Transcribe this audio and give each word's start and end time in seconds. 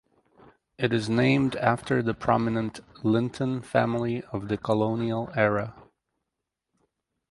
It 0.79 0.93
is 0.93 1.09
named 1.11 1.55
after 1.57 2.01
the 2.01 2.15
prominent 2.15 2.79
Linton 3.05 3.61
family 3.61 4.23
of 4.31 4.47
the 4.47 4.57
colonial 4.57 5.29
era. 5.35 5.75